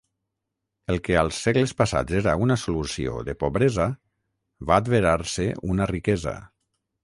El 0.93 0.95
que 1.07 1.17
als 1.23 1.41
segles 1.47 1.73
passats 1.81 2.15
era 2.21 2.33
una 2.47 2.57
solució 2.63 3.19
de 3.29 3.37
pobresa, 3.45 3.87
va 4.73 4.81
adverar-se 4.85 5.49
una 5.75 5.93
riquesa. 5.97 6.39